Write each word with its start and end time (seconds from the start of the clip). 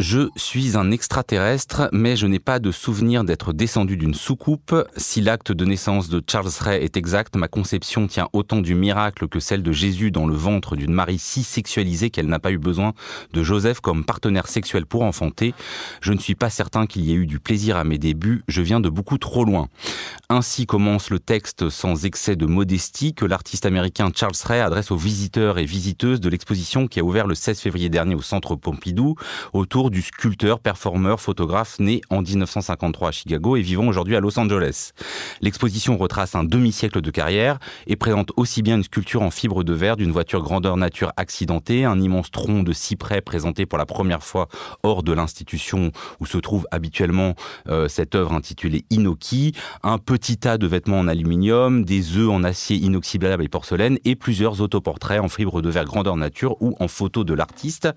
Je 0.00 0.30
suis 0.34 0.78
un 0.78 0.92
extraterrestre, 0.92 1.90
mais 1.92 2.16
je 2.16 2.26
n'ai 2.26 2.38
pas 2.38 2.58
de 2.58 2.70
souvenir 2.72 3.22
d'être 3.22 3.52
descendu 3.52 3.98
d'une 3.98 4.14
soucoupe. 4.14 4.74
Si 4.96 5.20
l'acte 5.20 5.52
de 5.52 5.66
naissance 5.66 6.08
de 6.08 6.22
Charles 6.26 6.48
Ray 6.58 6.82
est 6.82 6.96
exact, 6.96 7.36
ma 7.36 7.48
conception 7.48 8.06
tient 8.06 8.26
autant 8.32 8.62
du 8.62 8.74
miracle 8.74 9.28
que 9.28 9.40
celle 9.40 9.62
de 9.62 9.72
Jésus 9.72 10.10
dans 10.10 10.26
le 10.26 10.34
ventre 10.34 10.74
d'une 10.74 10.94
Marie 10.94 11.18
si 11.18 11.42
sexualisée 11.42 12.08
qu'elle 12.08 12.28
n'a 12.28 12.38
pas 12.38 12.50
eu 12.50 12.56
besoin 12.56 12.94
de 13.34 13.42
Joseph 13.42 13.80
comme 13.80 14.06
partenaire 14.06 14.48
sexuel 14.48 14.86
pour 14.86 15.02
enfanter. 15.02 15.52
Je 16.00 16.14
ne 16.14 16.18
suis 16.18 16.34
pas 16.34 16.48
certain 16.48 16.86
qu'il 16.86 17.04
y 17.04 17.12
ait 17.12 17.16
eu 17.16 17.26
du 17.26 17.38
plaisir 17.38 17.76
à 17.76 17.84
mes 17.84 17.98
débuts, 17.98 18.42
je 18.48 18.62
viens 18.62 18.80
de 18.80 18.88
beaucoup 18.88 19.18
trop 19.18 19.44
loin. 19.44 19.68
Ainsi 20.30 20.64
commence 20.64 21.10
le 21.10 21.18
texte 21.18 21.68
sans 21.68 22.06
excès 22.06 22.36
de 22.36 22.46
modestie 22.46 23.12
que 23.12 23.26
l'artiste 23.26 23.66
américain 23.66 24.10
Charles 24.16 24.32
Ray 24.44 24.60
adresse 24.60 24.92
aux 24.92 24.96
visiteurs 24.96 25.58
et 25.58 25.66
visiteuses 25.66 26.20
de 26.20 26.30
l'exposition 26.30 26.86
qui 26.86 27.00
a 27.00 27.04
ouvert 27.04 27.26
le 27.26 27.34
16 27.34 27.60
février 27.60 27.90
dernier 27.90 28.14
au 28.14 28.22
Centre 28.22 28.56
Pompidou 28.56 29.16
autour 29.52 29.89
du 29.90 30.02
sculpteur, 30.02 30.60
performeur, 30.60 31.20
photographe 31.20 31.78
né 31.78 32.00
en 32.08 32.22
1953 32.22 33.08
à 33.08 33.12
Chicago 33.12 33.56
et 33.56 33.62
vivant 33.62 33.86
aujourd'hui 33.88 34.16
à 34.16 34.20
Los 34.20 34.38
Angeles. 34.38 34.92
L'exposition 35.40 35.98
retrace 35.98 36.34
un 36.34 36.44
demi-siècle 36.44 37.00
de 37.00 37.10
carrière 37.10 37.58
et 37.86 37.96
présente 37.96 38.30
aussi 38.36 38.62
bien 38.62 38.76
une 38.76 38.84
sculpture 38.84 39.22
en 39.22 39.30
fibre 39.30 39.64
de 39.64 39.72
verre 39.72 39.96
d'une 39.96 40.12
voiture 40.12 40.42
grandeur 40.42 40.76
nature 40.76 41.12
accidentée, 41.16 41.84
un 41.84 42.00
immense 42.00 42.30
tronc 42.30 42.62
de 42.62 42.72
cyprès 42.72 43.20
présenté 43.20 43.66
pour 43.66 43.78
la 43.78 43.86
première 43.86 44.22
fois 44.22 44.48
hors 44.82 45.02
de 45.02 45.12
l'institution 45.12 45.92
où 46.20 46.26
se 46.26 46.38
trouve 46.38 46.66
habituellement 46.70 47.34
euh, 47.68 47.88
cette 47.88 48.14
œuvre 48.14 48.32
intitulée 48.32 48.84
Inoki, 48.90 49.52
un 49.82 49.98
petit 49.98 50.36
tas 50.36 50.58
de 50.58 50.66
vêtements 50.66 51.00
en 51.00 51.08
aluminium, 51.08 51.84
des 51.84 52.16
œufs 52.16 52.30
en 52.30 52.44
acier 52.44 52.76
inoxydable 52.76 53.42
et 53.42 53.48
porcelaine 53.48 53.98
et 54.04 54.14
plusieurs 54.14 54.60
autoportraits 54.60 55.20
en 55.20 55.28
fibre 55.28 55.62
de 55.62 55.68
verre 55.68 55.84
grandeur 55.84 56.16
nature 56.16 56.56
ou 56.60 56.76
en 56.80 56.88
photo 56.88 57.24
de 57.24 57.34
l'artiste. 57.34 57.88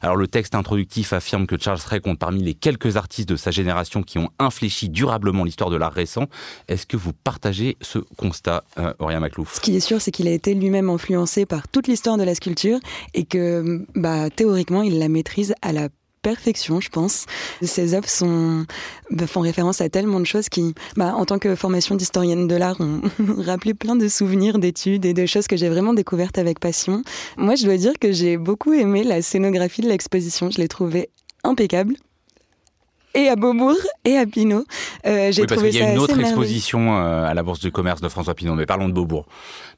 Alors 0.00 0.16
le 0.16 0.26
texte 0.26 0.54
introductif 0.54 1.12
affirme 1.12 1.41
que 1.46 1.58
Charles 1.58 1.80
Ray 1.86 2.00
compte 2.00 2.18
parmi 2.18 2.42
les 2.42 2.54
quelques 2.54 2.96
artistes 2.96 3.28
de 3.28 3.36
sa 3.36 3.50
génération 3.50 4.02
qui 4.02 4.18
ont 4.18 4.30
infléchi 4.38 4.88
durablement 4.88 5.44
l'histoire 5.44 5.70
de 5.70 5.76
l'art 5.76 5.92
récent. 5.92 6.26
Est-ce 6.68 6.86
que 6.86 6.96
vous 6.96 7.12
partagez 7.12 7.76
ce 7.80 7.98
constat, 8.16 8.64
euh, 8.78 8.92
Maclouf? 9.20 9.54
Ce 9.54 9.60
qui 9.60 9.76
est 9.76 9.80
sûr, 9.80 10.00
c'est 10.00 10.10
qu'il 10.10 10.28
a 10.28 10.32
été 10.32 10.54
lui-même 10.54 10.90
influencé 10.90 11.46
par 11.46 11.68
toute 11.68 11.86
l'histoire 11.88 12.16
de 12.16 12.24
la 12.24 12.34
sculpture 12.34 12.78
et 13.14 13.24
que 13.24 13.84
bah, 13.94 14.30
théoriquement, 14.30 14.82
il 14.82 14.98
la 14.98 15.08
maîtrise 15.08 15.54
à 15.62 15.72
la 15.72 15.88
perfection, 16.22 16.80
je 16.80 16.88
pense. 16.88 17.26
Ces 17.60 17.94
œuvres 17.94 18.08
bah, 19.10 19.26
font 19.26 19.40
référence 19.40 19.80
à 19.80 19.88
tellement 19.88 20.20
de 20.20 20.24
choses 20.24 20.48
qui, 20.48 20.74
bah, 20.96 21.14
en 21.16 21.26
tant 21.26 21.38
que 21.38 21.54
formation 21.54 21.96
d'historienne 21.96 22.46
de 22.46 22.54
l'art, 22.54 22.80
ont 22.80 23.02
rappelé 23.38 23.74
plein 23.74 23.96
de 23.96 24.08
souvenirs, 24.08 24.58
d'études 24.58 25.04
et 25.04 25.14
de 25.14 25.26
choses 25.26 25.48
que 25.48 25.56
j'ai 25.56 25.68
vraiment 25.68 25.92
découvertes 25.92 26.38
avec 26.38 26.60
passion. 26.60 27.02
Moi, 27.36 27.56
je 27.56 27.64
dois 27.64 27.76
dire 27.76 27.94
que 28.00 28.12
j'ai 28.12 28.36
beaucoup 28.36 28.72
aimé 28.72 29.04
la 29.04 29.20
scénographie 29.20 29.82
de 29.82 29.88
l'exposition. 29.88 30.50
Je 30.50 30.58
l'ai 30.58 30.68
trouvée 30.68 31.10
impeccable 31.44 31.96
et 33.14 33.28
à 33.28 33.36
Beaubourg 33.36 33.76
et 34.04 34.16
à 34.16 34.26
Pinot. 34.26 34.64
Euh, 35.06 35.32
j'ai 35.32 35.42
oui, 35.42 35.46
parce 35.46 35.62
qu'il 35.62 35.74
y 35.74 35.82
a 35.82 35.92
une 35.92 35.98
autre 35.98 36.18
exposition 36.18 36.96
euh, 36.96 37.26
à 37.26 37.34
la 37.34 37.42
Bourse 37.42 37.60
du 37.60 37.70
commerce 37.70 38.00
de 38.00 38.08
François 38.08 38.34
Pinot, 38.34 38.54
mais 38.54 38.66
parlons 38.66 38.88
de 38.88 38.94
Beaubourg. 38.94 39.26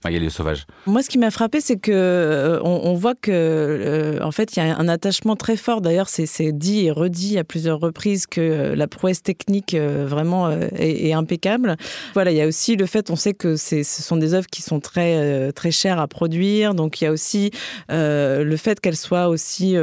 Magali 0.04 0.30
Sauvage. 0.30 0.66
Moi, 0.86 1.02
ce 1.02 1.08
qui 1.08 1.16
m'a 1.16 1.30
frappé, 1.30 1.62
c'est 1.62 1.78
que 1.78 1.90
euh, 1.90 2.60
on, 2.62 2.92
voit 2.92 3.14
que, 3.14 3.30
euh, 3.32 4.22
en 4.22 4.32
fait, 4.32 4.54
il 4.54 4.58
y 4.58 4.62
a 4.62 4.76
un 4.76 4.88
attachement 4.88 5.34
très 5.34 5.56
fort. 5.56 5.80
D'ailleurs, 5.80 6.10
c'est 6.10 6.52
dit 6.52 6.86
et 6.86 6.90
redit 6.90 7.38
à 7.38 7.44
plusieurs 7.44 7.80
reprises 7.80 8.26
que 8.26 8.74
la 8.74 8.86
prouesse 8.86 9.22
technique 9.22 9.74
vraiment 9.74 10.50
est, 10.50 11.12
impeccable. 11.14 11.76
Voilà, 12.12 12.32
il 12.32 12.36
y 12.36 12.42
a 12.42 12.46
aussi 12.46 12.76
le 12.76 12.84
fait, 12.84 13.08
on 13.08 13.16
sait 13.16 13.32
que 13.32 13.56
ce 13.56 13.82
sont 13.82 14.16
des 14.16 14.34
œuvres 14.34 14.46
qui 14.46 14.60
sont 14.60 14.80
très 14.80 15.52
très 15.52 15.70
chères 15.70 15.98
à 15.98 16.06
produire. 16.06 16.74
Donc, 16.74 17.00
il 17.00 17.04
y 17.04 17.06
a 17.06 17.10
aussi 17.10 17.50
le 17.88 18.56
fait 18.56 18.80
qu'elles 18.80 18.96
soient 18.96 19.28
aussi 19.28 19.76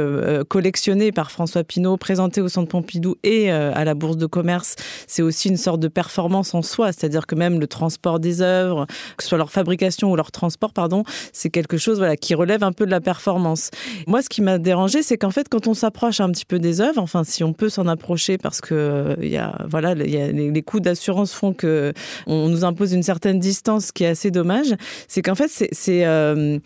collectionnées 0.48 1.10
par 1.10 1.32
François 1.32 1.64
Pinot, 1.64 1.96
présentées 1.96 2.40
au 2.40 2.48
Centre 2.48 2.68
Pompidou 2.68 3.16
et 3.24 3.41
euh, 3.50 3.72
à 3.74 3.84
la 3.84 3.94
bourse 3.94 4.16
de 4.16 4.26
commerce, 4.26 4.76
c'est 5.06 5.22
aussi 5.22 5.48
une 5.48 5.56
sorte 5.56 5.80
de 5.80 5.88
performance 5.88 6.54
en 6.54 6.62
soi, 6.62 6.92
c'est-à-dire 6.92 7.26
que 7.26 7.34
même 7.34 7.60
le 7.60 7.66
transport 7.66 8.20
des 8.20 8.42
œuvres, 8.42 8.86
que 9.16 9.22
ce 9.22 9.30
soit 9.30 9.38
leur 9.38 9.50
fabrication 9.50 10.10
ou 10.10 10.16
leur 10.16 10.30
transport, 10.30 10.72
pardon, 10.72 11.04
c'est 11.32 11.50
quelque 11.50 11.76
chose 11.76 11.98
voilà 11.98 12.16
qui 12.16 12.34
relève 12.34 12.62
un 12.62 12.72
peu 12.72 12.86
de 12.86 12.90
la 12.90 13.00
performance. 13.00 13.70
Moi, 14.06 14.22
ce 14.22 14.28
qui 14.28 14.42
m'a 14.42 14.58
dérangé, 14.58 15.02
c'est 15.02 15.16
qu'en 15.16 15.30
fait, 15.30 15.48
quand 15.48 15.66
on 15.66 15.74
s'approche 15.74 16.20
un 16.20 16.30
petit 16.30 16.44
peu 16.44 16.58
des 16.58 16.80
œuvres, 16.80 17.00
enfin, 17.00 17.24
si 17.24 17.44
on 17.44 17.52
peut 17.52 17.68
s'en 17.68 17.86
approcher, 17.86 18.38
parce 18.38 18.60
que 18.60 19.16
il 19.20 19.28
y 19.28 19.36
a 19.36 19.56
voilà, 19.68 19.92
il 19.92 20.10
y 20.10 20.20
a 20.20 20.30
les, 20.30 20.62
coûts 20.62 20.80
d'assurance 20.80 21.32
font 21.32 21.52
que 21.52 21.92
on 22.26 22.48
nous 22.48 22.64
impose 22.64 22.92
une 22.92 23.02
certaine 23.02 23.38
distance, 23.38 23.92
qui 23.92 24.04
est 24.04 24.08
assez 24.08 24.30
dommage. 24.30 24.74
C'est 25.08 25.22
qu'en 25.22 25.34
fait, 25.34 25.48
c'est 25.48 26.04
euh, 26.04 26.58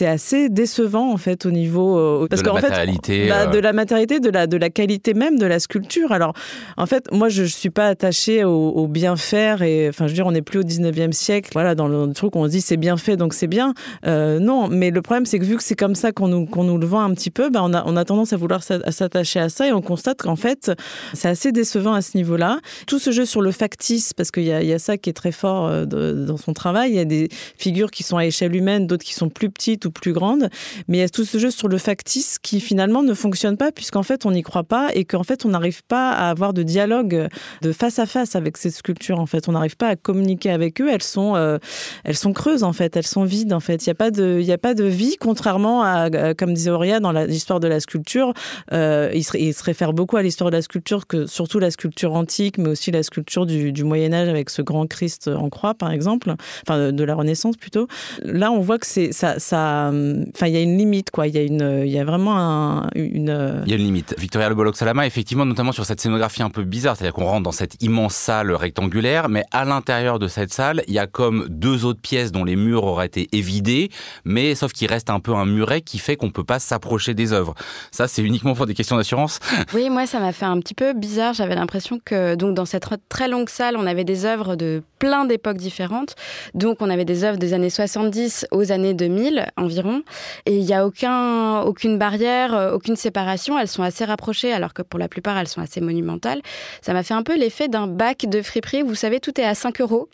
assez 0.00 0.48
décevant 0.48 1.12
en 1.12 1.16
fait 1.16 1.46
au 1.46 1.50
niveau 1.50 1.98
euh, 1.98 2.26
parce 2.28 2.42
de 2.42 2.46
la 2.46 2.54
matérialité, 2.54 3.28
bah, 3.28 3.46
de 3.46 3.58
la 3.58 3.72
matérialité, 3.72 4.20
de 4.20 4.30
la 4.30 4.46
de 4.46 4.56
la 4.56 4.70
qualité 4.70 5.14
même 5.14 5.38
de 5.38 5.46
la 5.46 5.58
sculpture. 5.58 6.05
Alors, 6.12 6.34
en 6.76 6.86
fait, 6.86 7.10
moi, 7.12 7.28
je 7.28 7.42
ne 7.42 7.46
suis 7.46 7.70
pas 7.70 7.88
attachée 7.88 8.44
au, 8.44 8.86
bien 8.88 9.16
faire. 9.16 9.62
Et, 9.62 9.88
enfin, 9.88 10.06
je 10.06 10.12
veux 10.12 10.14
dire, 10.14 10.26
on 10.26 10.32
n'est 10.32 10.42
plus 10.42 10.60
au 10.60 10.62
19e 10.62 11.12
siècle. 11.12 11.50
Voilà, 11.52 11.74
dans 11.74 11.88
le 11.88 12.12
truc, 12.12 12.36
on 12.36 12.44
se 12.44 12.50
dit 12.50 12.60
c'est 12.60 12.76
bien 12.76 12.96
fait, 12.96 13.16
donc 13.16 13.34
c'est 13.34 13.46
bien. 13.46 13.74
Euh, 14.06 14.38
non, 14.38 14.68
mais 14.68 14.90
le 14.90 15.02
problème, 15.02 15.26
c'est 15.26 15.38
que 15.38 15.44
vu 15.44 15.56
que 15.56 15.62
c'est 15.62 15.76
comme 15.76 15.94
ça 15.94 16.12
qu'on 16.12 16.28
nous, 16.28 16.78
le 16.78 16.86
vend 16.86 17.00
un 17.00 17.14
petit 17.14 17.30
peu, 17.30 17.50
ben, 17.50 17.62
on, 17.64 17.96
a, 17.96 18.04
tendance 18.04 18.32
à 18.32 18.36
vouloir 18.36 18.62
s'attacher 18.62 19.40
à 19.40 19.48
ça 19.48 19.66
et 19.66 19.72
on 19.72 19.82
constate 19.82 20.22
qu'en 20.22 20.36
fait, 20.36 20.72
c'est 21.14 21.28
assez 21.28 21.52
décevant 21.52 21.94
à 21.94 22.02
ce 22.02 22.16
niveau-là. 22.16 22.60
Tout 22.86 22.98
ce 22.98 23.10
jeu 23.10 23.24
sur 23.24 23.42
le 23.42 23.50
factice, 23.50 24.12
parce 24.12 24.30
qu'il 24.30 24.44
y 24.44 24.52
a, 24.52 24.62
y 24.62 24.72
a 24.72 24.78
ça 24.78 24.96
qui 24.96 25.10
est 25.10 25.14
très 25.14 25.32
fort 25.32 25.66
euh, 25.66 25.84
dans 25.84 26.36
son 26.36 26.52
travail. 26.52 26.90
Il 26.90 26.96
y 26.96 27.00
a 27.00 27.04
des 27.04 27.28
figures 27.56 27.90
qui 27.90 28.02
sont 28.02 28.16
à 28.16 28.26
échelle 28.26 28.54
humaine, 28.54 28.86
d'autres 28.86 29.04
qui 29.04 29.14
sont 29.14 29.28
plus 29.28 29.50
petites 29.50 29.84
ou 29.86 29.90
plus 29.90 30.12
grandes. 30.12 30.48
Mais 30.88 30.98
il 30.98 31.00
y 31.00 31.04
a 31.04 31.08
tout 31.08 31.24
ce 31.24 31.38
jeu 31.38 31.50
sur 31.50 31.68
le 31.68 31.78
factice 31.78 32.38
qui 32.38 32.60
finalement 32.60 33.02
ne 33.02 33.14
fonctionne 33.14 33.56
pas 33.56 33.72
puisqu'en 33.72 34.02
fait, 34.02 34.26
on 34.26 34.30
n'y 34.30 34.42
croit 34.42 34.64
pas 34.64 34.90
et 34.94 35.04
qu'en 35.04 35.22
fait, 35.22 35.44
on 35.44 35.50
n'arrive 35.50 35.82
pas 35.84 35.95
à 35.96 36.30
avoir 36.30 36.52
de 36.52 36.62
dialogue 36.62 37.28
de 37.62 37.72
face 37.72 37.98
à 37.98 38.06
face 38.06 38.36
avec 38.36 38.56
ces 38.56 38.70
sculptures. 38.70 39.18
En 39.18 39.26
fait, 39.26 39.48
on 39.48 39.52
n'arrive 39.52 39.76
pas 39.76 39.88
à 39.88 39.96
communiquer 39.96 40.50
avec 40.50 40.80
eux. 40.80 40.88
Elles 40.90 41.02
sont, 41.02 41.34
euh, 41.36 41.58
elles 42.04 42.16
sont 42.16 42.32
creuses 42.32 42.62
en 42.62 42.72
fait. 42.72 42.96
Elles 42.96 43.06
sont 43.06 43.24
vides 43.24 43.52
en 43.52 43.60
fait. 43.60 43.86
Il 43.86 43.88
n'y 43.88 43.92
a 43.92 43.94
pas 43.94 44.10
de, 44.10 44.38
il 44.40 44.52
a 44.52 44.58
pas 44.58 44.74
de 44.74 44.84
vie, 44.84 45.16
contrairement 45.18 45.82
à, 45.82 46.08
comme 46.34 46.54
disait 46.54 46.70
Auria 46.70 47.00
dans 47.00 47.12
l'histoire 47.12 47.60
de 47.60 47.68
la 47.68 47.80
sculpture. 47.80 48.32
Euh, 48.72 49.10
il, 49.14 49.24
se, 49.24 49.64
réfère 49.64 49.92
beaucoup 49.92 50.16
à 50.16 50.22
l'histoire 50.22 50.50
de 50.50 50.56
la 50.56 50.62
sculpture, 50.62 51.06
que 51.06 51.26
surtout 51.26 51.58
la 51.58 51.70
sculpture 51.70 52.14
antique, 52.14 52.58
mais 52.58 52.68
aussi 52.68 52.90
la 52.90 53.02
sculpture 53.02 53.46
du, 53.46 53.72
du 53.72 53.84
Moyen 53.84 54.12
Âge 54.12 54.28
avec 54.28 54.50
ce 54.50 54.62
grand 54.62 54.86
Christ 54.86 55.28
en 55.28 55.48
croix, 55.48 55.74
par 55.74 55.90
exemple, 55.90 56.34
enfin 56.66 56.92
de 56.92 57.04
la 57.04 57.14
Renaissance 57.14 57.56
plutôt. 57.56 57.88
Là, 58.22 58.52
on 58.52 58.60
voit 58.60 58.78
que 58.78 58.86
c'est 58.86 59.12
ça, 59.12 59.34
enfin 59.36 60.46
il 60.46 60.52
y 60.52 60.56
a 60.56 60.60
une 60.60 60.76
limite 60.76 61.10
quoi. 61.10 61.26
Il 61.26 61.34
y 61.34 61.38
a 61.38 61.42
une, 61.42 61.82
il 61.84 61.90
y 61.90 61.98
a 61.98 62.04
vraiment 62.04 62.36
un, 62.38 62.88
une. 62.94 63.62
Il 63.64 63.70
y 63.70 63.74
a 63.74 63.76
une 63.76 63.84
limite. 63.84 64.14
Victoria 64.18 64.48
Le 64.48 64.54
Bolloc 64.54 64.76
Salama, 64.76 65.06
effectivement, 65.06 65.44
notamment 65.44 65.72
sur 65.72 65.85
cette 65.86 66.00
scénographie 66.00 66.42
un 66.42 66.50
peu 66.50 66.64
bizarre, 66.64 66.96
c'est-à-dire 66.96 67.14
qu'on 67.14 67.24
rentre 67.24 67.44
dans 67.44 67.52
cette 67.52 67.82
immense 67.82 68.14
salle 68.14 68.52
rectangulaire, 68.52 69.28
mais 69.28 69.44
à 69.52 69.64
l'intérieur 69.64 70.18
de 70.18 70.28
cette 70.28 70.52
salle, 70.52 70.82
il 70.88 70.94
y 70.94 70.98
a 70.98 71.06
comme 71.06 71.46
deux 71.48 71.84
autres 71.84 72.00
pièces 72.00 72.32
dont 72.32 72.44
les 72.44 72.56
murs 72.56 72.84
auraient 72.84 73.06
été 73.06 73.28
évidés, 73.32 73.90
mais 74.24 74.54
sauf 74.54 74.72
qu'il 74.72 74.88
reste 74.88 75.08
un 75.08 75.20
peu 75.20 75.34
un 75.34 75.46
muret 75.46 75.80
qui 75.80 75.98
fait 75.98 76.16
qu'on 76.16 76.30
peut 76.30 76.44
pas 76.44 76.58
s'approcher 76.58 77.14
des 77.14 77.32
œuvres. 77.32 77.54
Ça, 77.90 78.08
c'est 78.08 78.22
uniquement 78.22 78.54
pour 78.54 78.66
des 78.66 78.74
questions 78.74 78.96
d'assurance 78.96 79.38
Oui, 79.74 79.88
moi, 79.88 80.06
ça 80.06 80.20
m'a 80.20 80.32
fait 80.32 80.44
un 80.44 80.58
petit 80.60 80.74
peu 80.74 80.92
bizarre. 80.92 81.32
J'avais 81.34 81.54
l'impression 81.54 81.98
que 82.04 82.34
donc 82.34 82.54
dans 82.54 82.66
cette 82.66 82.86
très 83.08 83.28
longue 83.28 83.48
salle, 83.48 83.76
on 83.76 83.86
avait 83.86 84.04
des 84.04 84.24
œuvres 84.24 84.56
de 84.56 84.82
plein 84.98 85.24
d'époques 85.24 85.56
différentes. 85.56 86.14
Donc, 86.54 86.78
on 86.80 86.90
avait 86.90 87.04
des 87.04 87.24
œuvres 87.24 87.38
des 87.38 87.52
années 87.52 87.70
70 87.70 88.46
aux 88.50 88.72
années 88.72 88.94
2000 88.94 89.46
environ, 89.56 90.02
et 90.46 90.56
il 90.56 90.64
n'y 90.64 90.74
a 90.74 90.86
aucun, 90.86 91.60
aucune 91.60 91.98
barrière, 91.98 92.72
aucune 92.74 92.96
séparation. 92.96 93.58
Elles 93.58 93.68
sont 93.68 93.82
assez 93.82 94.04
rapprochées, 94.04 94.52
alors 94.52 94.74
que 94.74 94.82
pour 94.82 94.98
la 94.98 95.08
plupart, 95.08 95.36
elles 95.38 95.48
sont 95.48 95.60
assez 95.60 95.75
monumentale. 95.80 96.42
Ça 96.82 96.92
m'a 96.92 97.02
fait 97.02 97.14
un 97.14 97.22
peu 97.22 97.36
l'effet 97.36 97.68
d'un 97.68 97.86
bac 97.86 98.26
de 98.28 98.42
friperie. 98.42 98.82
Vous 98.82 98.94
savez, 98.94 99.20
tout 99.20 99.40
est 99.40 99.44
à 99.44 99.54
5 99.54 99.80
euros. 99.80 100.08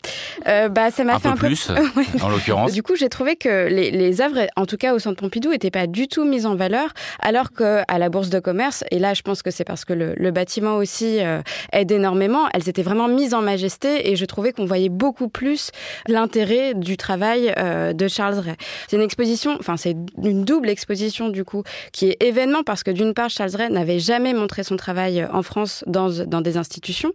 Euh, 0.47 0.69
bah, 0.69 0.91
ça 0.91 1.03
m'a 1.03 1.19
fait 1.19 1.27
un 1.27 1.37
peu 1.37 1.47
plus, 1.47 1.69
en 2.21 2.29
l'occurrence. 2.29 2.73
Du 2.73 2.83
coup, 2.83 2.95
j'ai 2.95 3.09
trouvé 3.09 3.35
que 3.35 3.67
les, 3.67 3.91
les, 3.91 4.21
œuvres, 4.21 4.47
en 4.55 4.65
tout 4.65 4.77
cas 4.77 4.93
au 4.93 4.99
Centre 4.99 5.19
Pompidou, 5.19 5.49
n'étaient 5.49 5.71
pas 5.71 5.87
du 5.87 6.07
tout 6.07 6.25
mises 6.25 6.45
en 6.45 6.55
valeur, 6.55 6.89
alors 7.19 7.51
qu'à 7.51 7.97
la 7.97 8.09
Bourse 8.09 8.29
de 8.29 8.39
commerce, 8.39 8.83
et 8.91 8.99
là, 8.99 9.13
je 9.13 9.21
pense 9.21 9.41
que 9.41 9.51
c'est 9.51 9.63
parce 9.63 9.85
que 9.85 9.93
le, 9.93 10.31
bâtiment 10.33 10.77
aussi 10.77 11.19
euh, 11.19 11.41
aide 11.73 11.91
énormément, 11.91 12.47
elles 12.53 12.67
étaient 12.67 12.81
vraiment 12.81 13.07
mises 13.07 13.35
en 13.35 13.41
majesté 13.41 14.09
et 14.09 14.15
je 14.15 14.25
trouvais 14.25 14.51
qu'on 14.51 14.65
voyait 14.65 14.89
beaucoup 14.89 15.29
plus 15.29 15.69
l'intérêt 16.07 16.73
du 16.73 16.97
travail 16.97 17.53
euh, 17.59 17.93
de 17.93 18.07
Charles 18.07 18.39
Ray. 18.39 18.55
C'est 18.87 18.95
une 18.95 19.03
exposition, 19.03 19.55
enfin, 19.59 19.77
c'est 19.77 19.95
une 20.23 20.43
double 20.43 20.69
exposition 20.69 21.29
du 21.29 21.43
coup, 21.43 21.61
qui 21.91 22.09
est 22.09 22.23
événement 22.23 22.63
parce 22.63 22.83
que 22.83 22.89
d'une 22.89 23.13
part, 23.13 23.29
Charles 23.29 23.55
Ray 23.55 23.71
n'avait 23.71 23.99
jamais 23.99 24.33
montré 24.33 24.63
son 24.63 24.75
travail 24.75 25.27
en 25.31 25.42
France 25.43 25.83
dans, 25.87 26.09
dans 26.25 26.41
des 26.41 26.57
institutions, 26.57 27.11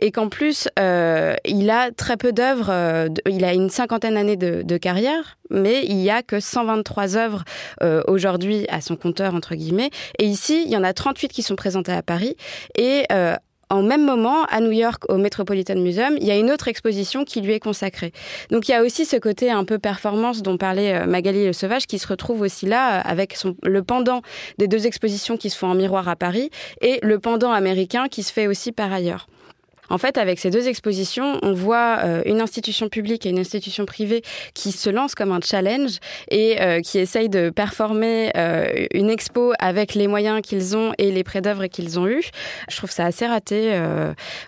et 0.00 0.12
qu'en 0.12 0.28
plus, 0.28 0.68
euh, 0.78 1.34
il 1.44 1.70
a 1.70 1.90
très 1.90 2.16
peu 2.16 2.32
d'œuvres, 2.32 2.70
euh, 2.70 3.08
il 3.28 3.44
a 3.44 3.54
une 3.54 3.70
cinquantaine 3.70 4.14
d'années 4.14 4.36
de, 4.36 4.76
carrière, 4.78 5.38
mais 5.50 5.84
il 5.86 5.98
y 5.98 6.10
a 6.10 6.22
que 6.22 6.38
123 6.38 7.16
œuvres 7.16 7.44
euh, 7.82 8.02
aujourd'hui 8.06 8.66
à 8.68 8.80
son 8.80 8.96
compteur, 8.96 9.34
entre 9.34 9.54
guillemets, 9.54 9.90
et 10.18 10.24
ici, 10.24 10.62
il 10.64 10.70
y 10.70 10.76
en 10.76 10.84
a 10.84 10.92
38 10.92 11.28
qui 11.28 11.42
sont 11.42 11.56
présentées 11.56 11.92
à 11.92 12.02
Paris, 12.02 12.36
et 12.76 13.06
en 13.70 13.82
même 13.82 14.04
moment, 14.04 14.44
à 14.44 14.60
New 14.60 14.72
York, 14.72 15.04
au 15.08 15.16
Metropolitan 15.16 15.76
Museum, 15.76 16.16
il 16.18 16.26
y 16.26 16.30
a 16.30 16.36
une 16.36 16.50
autre 16.50 16.68
exposition 16.68 17.24
qui 17.24 17.40
lui 17.40 17.52
est 17.52 17.60
consacrée. 17.60 18.12
Donc 18.50 18.68
il 18.68 18.72
y 18.72 18.74
a 18.74 18.82
aussi 18.82 19.04
ce 19.04 19.16
côté 19.16 19.50
un 19.50 19.64
peu 19.64 19.78
performance 19.78 20.42
dont 20.42 20.56
parlait 20.56 20.94
euh, 20.94 21.06
Magali 21.06 21.46
Le 21.46 21.52
Sauvage 21.52 21.86
qui 21.86 21.98
se 21.98 22.06
retrouve 22.06 22.40
aussi 22.40 22.66
là 22.66 23.00
avec 23.00 23.34
son, 23.34 23.56
le 23.62 23.82
pendant 23.82 24.22
des 24.58 24.68
deux 24.68 24.86
expositions 24.86 25.36
qui 25.36 25.50
se 25.50 25.58
font 25.58 25.68
en 25.68 25.74
miroir 25.74 26.08
à 26.08 26.16
Paris 26.16 26.50
et 26.80 26.98
le 27.02 27.18
pendant 27.18 27.52
américain 27.52 28.08
qui 28.08 28.22
se 28.22 28.32
fait 28.32 28.46
aussi 28.46 28.72
par 28.72 28.92
ailleurs. 28.92 29.26
En 29.90 29.98
fait, 29.98 30.18
avec 30.18 30.38
ces 30.38 30.50
deux 30.50 30.68
expositions, 30.68 31.38
on 31.42 31.52
voit 31.52 31.98
euh, 32.04 32.22
une 32.26 32.40
institution 32.40 32.88
publique 32.88 33.24
et 33.26 33.30
une 33.30 33.38
institution 33.38 33.86
privée 33.86 34.22
qui 34.54 34.72
se 34.72 34.90
lancent 34.90 35.14
comme 35.14 35.32
un 35.32 35.40
challenge 35.40 35.98
et 36.30 36.60
euh, 36.60 36.80
qui 36.80 36.98
essayent 36.98 37.28
de 37.28 37.50
performer 37.50 38.30
euh, 38.36 38.86
une 38.92 39.10
expo 39.10 39.52
avec 39.58 39.94
les 39.94 40.06
moyens 40.06 40.42
qu'ils 40.42 40.76
ont 40.76 40.92
et 40.98 41.10
les 41.10 41.24
prêts 41.24 41.40
d'œuvre 41.40 41.66
qu'ils 41.66 41.98
ont 41.98 42.06
eus. 42.06 42.30
Je 42.68 42.76
trouve 42.76 42.90
ça 42.90 43.06
assez 43.06 43.26
raté. 43.26 43.78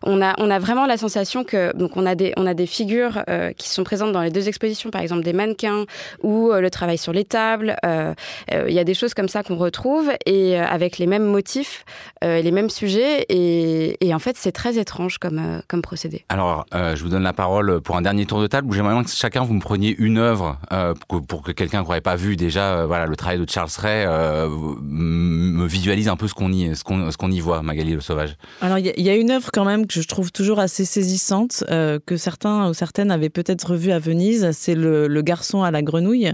on 0.03 0.23
a 0.23 0.35
on 0.39 0.51
a 0.51 0.59
vraiment 0.59 0.87
la 0.87 0.97
sensation 0.97 1.45
que 1.45 1.75
donc 1.77 1.97
on 1.97 2.07
a 2.07 2.15
des 2.15 2.33
on 2.37 2.47
a 2.47 2.55
des 2.55 2.67
figures 2.67 3.25
qui 3.57 3.69
sont 3.69 3.85
présentes 3.85 4.13
dans 4.13 4.23
les 4.23 4.31
deux 4.31 4.49
expositions, 4.49 4.91
par 4.91 5.01
exemple 5.01 5.23
des 5.23 5.33
mannequins 5.33 5.85
ou 6.23 6.53
le 6.53 6.71
travail 6.71 6.99
sur 6.99 7.13
les 7.13 7.25
tables. 7.25 7.77
Il 7.83 8.73
y 8.73 8.79
a 8.79 8.85
des 8.85 8.95
choses 8.95 9.15
comme 9.15 9.29
ça 9.29 9.43
qu'on 9.43 9.57
retrouve 9.57 10.11
et 10.27 10.57
avec 10.59 10.99
les 10.99 11.07
mêmes 11.07 11.25
motifs, 11.25 11.85
les 12.23 12.51
mêmes 12.51 12.71
sujets 12.71 13.27
et, 13.29 14.15
en 14.15 14.19
fait 14.19 14.37
c'est 14.37 14.53
très 14.53 14.79
étrange 14.79 15.19
euh, 15.39 15.61
comme, 15.69 15.83
procédé. 15.83 16.25
Alors, 16.29 16.67
euh, 16.75 16.97
je 16.97 17.03
vous 17.03 17.09
donne 17.09 17.23
la 17.23 17.33
parole 17.33 17.81
pour 17.81 17.97
un 17.97 18.03
dernier 18.03 18.27
tour 18.27 18.41
de 18.41 18.47
table 18.47 18.69
où 18.69 18.73
j'aimerais 18.73 18.95
bien 18.95 19.05
que 19.05 19.11
chacun 19.11 19.43
vous 19.43 19.55
me 19.55 19.61
preniez 19.61 19.95
une 19.99 20.19
œuvre 20.19 20.59
euh, 20.73 20.95
pour, 21.09 21.43
que, 21.43 21.53
quelqu'un 21.53 21.79
qui 21.79 21.85
n'aurait 21.85 22.01
pas 22.01 22.17
vu 22.17 22.37
déjà 22.37 22.87
voilà, 22.87 23.07
le 23.07 23.17
travail 23.17 23.39
de 23.39 23.49
Charles 23.49 23.71
Ray 23.77 24.07
me 24.07 25.67
visualise 25.67 26.09
un 26.09 26.17
peu 26.17 26.29
ce 26.29 26.35
qu'on 26.35 26.53
y, 26.53 26.75
ce 26.75 26.85
qu'on, 26.85 27.11
ce 27.11 27.17
qu'on 27.17 27.31
y 27.31 27.41
voit, 27.41 27.63
Magali 27.63 27.95
le 27.95 28.01
Sauvage. 28.01 28.37
Alors, 28.61 28.79
il 28.79 28.87
y, 28.87 29.11
a 29.11 29.17
une 29.17 29.31
œuvre 29.31 29.51
quand 29.53 29.65
même 29.65 29.87
que 29.87 30.01
je 30.01 30.07
trouve 30.07 30.33
toujours 30.33 30.59
assez 30.59 30.85
saisissante, 30.85 31.65
que 31.69 32.17
certains 32.17 32.69
ou 32.69 32.75
certaines 32.75 33.11
avaient 33.11 33.31
peut-être 33.31 33.71
revue 33.71 33.93
à 33.93 33.99
Venise. 33.99 34.51
C'est 34.53 34.75
le, 34.75 35.09
le, 35.09 35.23
garçon 35.23 35.63
à 35.63 35.71
la 35.71 35.83
grenouille, 35.83 36.33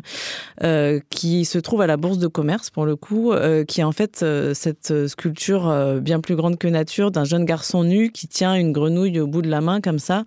qui 1.11 1.45
se 1.45 1.59
trouve 1.59 1.83
à 1.83 1.87
la 1.87 1.97
Bourse 1.97 2.19
de 2.19 2.27
commerce, 2.27 2.71
pour 2.71 2.87
le 2.87 2.97
coup, 2.97 3.33
qui 3.69 3.81
est 3.81 3.85
en 3.85 3.93
fait 3.93 4.25
cette 4.55 5.07
sculpture 5.07 6.01
bien 6.01 6.21
plus 6.21 6.37
grande 6.37 6.59
que 6.59 6.69
nature 6.69 7.11
d'un 7.11 7.25
jeune 7.25 7.45
garçon 7.45 7.85
nu 7.85 8.11
qui 8.11 8.29
tient 8.29 8.55
une 8.55 8.73
grenouille 8.73 8.86
au 9.21 9.27
bout 9.27 9.43
de 9.43 9.49
la 9.49 9.61
main 9.61 9.81
comme 9.81 9.99
ça, 9.99 10.25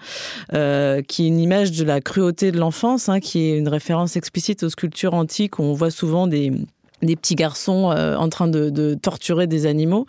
euh, 0.54 1.02
qui 1.02 1.26
est 1.26 1.28
une 1.28 1.40
image 1.40 1.72
de 1.72 1.84
la 1.84 2.02
cruauté 2.02 2.52
de 2.52 2.58
l'enfance, 2.58 3.10
hein, 3.10 3.20
qui 3.20 3.50
est 3.50 3.58
une 3.58 3.68
référence 3.68 4.16
explicite 4.16 4.64
aux 4.64 4.70
sculptures 4.70 5.14
antiques 5.14 5.60
où 5.60 5.64
on 5.64 5.74
voit 5.74 5.92
souvent 5.92 6.28
des 6.28 6.52
des 7.02 7.16
petits 7.16 7.36
garçons 7.36 7.92
euh, 7.92 8.16
en 8.16 8.30
train 8.30 8.48
de, 8.48 8.70
torturer 8.96 9.48
des 9.48 9.66
animaux. 9.66 10.06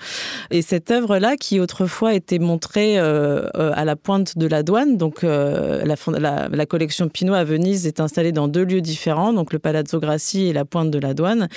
Et 0.51 0.63
cette 0.63 0.91
œuvre-là, 0.91 1.37
qui 1.37 1.61
autrefois 1.61 2.15
était 2.15 2.39
montrée 2.39 2.99
euh, 2.99 3.49
euh 3.57 3.71
à 3.75 3.85
la 3.85 3.97
pointe 3.97 4.37
de 4.37 4.47
la 4.47 4.63
douane, 4.63 4.97
donc 4.97 5.23
la, 5.23 6.67
collection 6.67 7.09
Pinot 7.09 7.35
à 7.35 7.45
Venise 7.45 7.87
est 7.87 8.01
installée 8.01 8.33
dans 8.33 8.49
deux 8.49 8.65
lieux 8.65 8.81
différents, 8.81 9.33
donc 9.33 9.53
le 9.53 9.59
Palazzo 9.59 10.01
Grassi 10.01 10.47
et 10.47 10.53
la 10.53 10.65
pointe 10.65 10.91
de 10.91 10.99
la 10.99 11.15
douane. 11.15 11.49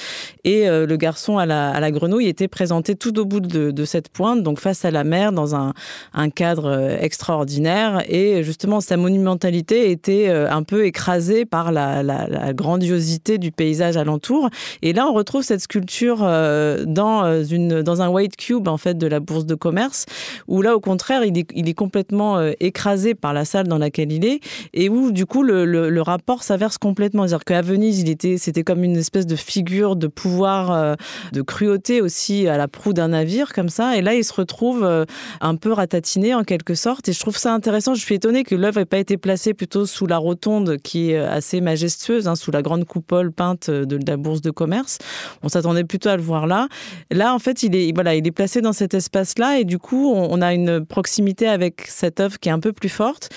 Et 0.44 0.68
le 0.68 0.96
garçon 0.96 1.38
à 1.38 1.46
la, 1.46 1.70
à 1.70 1.80
la, 1.80 1.92
grenouille 1.92 2.28
était 2.28 2.48
présenté 2.48 2.96
tout 2.96 3.18
au 3.20 3.26
bout 3.26 3.40
de, 3.40 3.72
de, 3.72 3.86
cette 3.86 4.10
pointe, 4.10 4.44
donc 4.44 4.60
face 4.60 4.86
à 4.86 4.92
la 4.92 5.04
mer, 5.04 5.32
dans 5.32 5.56
un, 5.56 5.74
un 6.14 6.30
cadre 6.30 6.98
extraordinaire. 7.02 8.04
Et 8.08 8.44
justement, 8.44 8.80
sa 8.80 8.96
monumentalité 8.96 9.92
était 9.92 10.30
un 10.30 10.64
peu 10.64 10.86
écrasée 10.86 11.46
par 11.46 11.72
la, 11.72 12.54
grandiosité 12.54 13.38
du 13.38 13.52
paysage 13.52 13.98
alentour. 13.98 14.50
Et 14.82 14.94
là, 14.94 15.08
retrouve 15.24 15.44
cette 15.44 15.62
sculpture 15.62 16.20
euh, 16.22 16.84
dans, 16.86 17.24
euh, 17.24 17.44
une, 17.44 17.82
dans 17.82 18.02
un 18.02 18.10
white 18.10 18.36
cube 18.36 18.68
en 18.68 18.78
fait 18.78 18.98
de 18.98 19.08
la 19.08 19.22
bourse 19.22 19.46
de 19.46 19.56
commerce, 19.56 20.06
où 20.50 20.62
là 20.62 20.76
au 20.76 20.82
contraire 20.82 21.24
il 21.24 21.38
est, 21.38 21.48
il 21.56 21.70
est 21.70 21.74
complètement 21.74 22.38
euh, 22.38 22.52
écrasé 22.60 23.16
par 23.16 23.34
la 23.34 23.46
salle 23.46 23.68
dans 23.68 23.78
laquelle 23.78 24.12
il 24.12 24.26
est, 24.26 24.42
et 24.74 24.90
où 24.90 25.12
du 25.12 25.26
coup 25.26 25.44
le, 25.44 25.66
le, 25.66 26.02
rapport 26.02 26.44
s'inverse 26.44 26.78
complètement. 26.78 27.26
C'est-à-dire 27.26 27.46
qu'à 27.46 27.62
Venise, 27.62 28.02
il 28.02 28.10
était, 28.10 28.38
c'était 28.38 28.64
comme 28.64 28.84
une 28.84 28.98
espèce 28.98 29.26
de 29.26 29.38
figure 29.38 29.96
de 29.96 30.08
pouvoir, 30.08 30.98
de 31.32 31.42
cruauté 31.42 32.02
aussi 32.02 32.46
à 32.50 32.58
la 32.58 32.68
proue 32.68 32.92
d'un 32.92 33.10
navire 33.10 33.54
comme 33.54 33.70
ça, 33.70 33.96
et 33.96 34.02
là 34.02 34.16
il 34.16 34.26
se 34.26 34.34
retrouve 34.34 35.06
un 35.40 35.56
peu 35.56 35.72
ratatiné 35.72 36.36
en 36.36 36.44
quelque 36.44 36.76
sorte. 36.76 37.08
Et 37.08 37.14
je 37.14 37.20
trouve 37.22 37.38
ça 37.38 37.54
intéressant. 37.54 37.94
Je 37.94 38.02
suis 38.02 38.16
étonnée 38.16 38.44
que 38.44 38.56
l'œuvre 38.56 38.80
n'ait 38.80 38.86
pas 38.86 38.98
été 38.98 39.16
placée 39.16 39.54
plutôt 39.54 39.86
sous 39.86 40.08
la 40.08 40.18
rotonde 40.18 40.78
qui 40.84 41.12
est 41.12 41.18
assez 41.18 41.62
majestueuse, 41.62 42.28
hein, 42.28 42.36
sous 42.36 42.52
la 42.52 42.62
grande 42.62 42.84
coupole 42.84 43.32
peinte 43.32 43.70
de 43.70 43.98
la 44.06 44.18
bourse 44.18 44.42
de 44.42 44.52
commerce. 44.52 44.98
On 45.44 45.50
s'attendait 45.50 45.84
plutôt 45.84 46.10
à 46.10 46.18
le 46.18 46.24
voir 46.24 46.48
là. 46.48 46.68
Là, 47.12 47.34
en 47.34 47.40
fait, 47.40 47.64
il 47.64 47.76
est, 47.76 47.94
voilà, 47.94 48.16
il 48.16 48.26
est 48.26 48.32
placé 48.32 48.62
dans 48.62 48.74
cet 48.74 48.94
espace-là 48.94 49.60
et 49.60 49.66
du 49.66 49.78
coup, 49.78 50.12
on, 50.14 50.42
a 50.42 50.54
une 50.54 50.86
proximité 50.86 51.48
avec 51.48 51.86
cette 51.88 52.20
œuvre 52.20 52.40
qui 52.40 52.50
est 52.50 52.52
un 52.52 52.60
peu 52.60 52.74
plus 52.74 52.90
forte. 52.90 53.30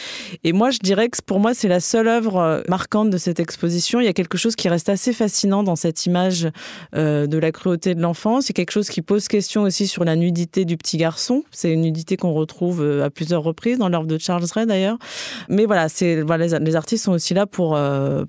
Et 0.45 0.53
moi, 0.53 0.71
je 0.71 0.79
dirais 0.79 1.09
que 1.09 1.19
pour 1.25 1.41
moi, 1.41 1.55
c'est 1.55 1.69
la 1.69 1.81
seule 1.81 2.09
œuvre 2.09 2.37
euh, 2.37 2.63
marquante 2.69 3.11
de 3.11 3.19
cette 3.19 3.41
exposition. 3.41 4.01
Il 4.01 4.05
y 4.05 4.09
a 4.09 4.13
quelque 4.13 4.39
chose 4.39 4.57
qui 4.57 4.69
reste 4.69 4.89
assez 4.89 5.13
fascinant 5.13 5.63
dans 5.63 5.77
cette 5.77 6.07
image 6.07 6.49
euh, 6.95 7.27
de 7.27 7.39
la 7.39 7.53
cruauté 7.53 7.95
de 7.95 8.01
l'enfance. 8.01 8.47
C'est 8.47 8.53
quelque 8.53 8.73
chose 8.73 8.89
qui 8.89 9.03
pose 9.03 9.29
question 9.29 9.63
aussi 9.63 9.87
sur 9.87 10.05
la 10.05 10.17
nudité 10.17 10.65
du 10.65 10.77
petit 10.77 10.97
garçon. 10.97 11.45
C'est 11.51 11.73
une 11.73 11.83
nudité 11.83 12.17
qu'on 12.17 12.33
retrouve 12.33 12.83
euh, 12.83 13.05
à 13.05 13.11
plusieurs 13.11 13.43
reprises 13.43 13.79
dans 13.79 13.89
l'œuvre 13.89 14.07
de 14.07 14.19
Charles 14.19 14.45
Ray 14.53 14.67
d'ailleurs. 14.67 14.99
Mais 15.49 15.67
voilà, 15.67 15.89
c'est 15.89 16.23
voilà, 16.23 16.47
les, 16.59 16.77
artistes 16.77 17.05
sont 17.05 17.13
aussi 17.13 17.35
là 17.35 17.47
pour 17.47 17.79